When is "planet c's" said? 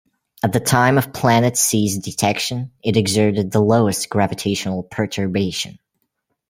1.13-1.99